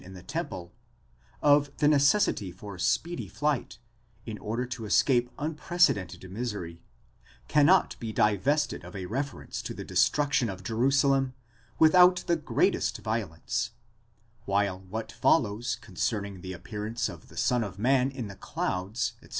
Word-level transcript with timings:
587 0.03 0.71
necessity 1.91 2.51
for 2.51 2.79
speedy 2.79 3.27
flight, 3.27 3.77
in 4.25 4.39
order 4.39 4.65
to 4.65 4.85
escape 4.85 5.29
unprecedented 5.37 6.27
misery, 6.31 6.81
cannot 7.47 7.95
be 7.99 8.11
divested 8.11 8.83
of 8.83 8.95
a 8.95 9.05
reference 9.05 9.61
to 9.61 9.75
the 9.75 9.83
destruction 9.83 10.49
of 10.49 10.63
Jerusalem 10.63 11.35
without 11.77 12.23
the 12.25 12.35
greatest 12.35 12.97
violence: 12.97 13.73
while 14.45 14.79
what 14.89 15.11
follows 15.11 15.77
concerning 15.79 16.41
the 16.41 16.53
appearance 16.53 17.07
of 17.07 17.27
the 17.27 17.37
Son 17.37 17.63
of 17.63 17.77
Man 17.77 18.09
in 18.09 18.25
the 18.27 18.33
clouds, 18.35 19.13
etc. 19.17 19.29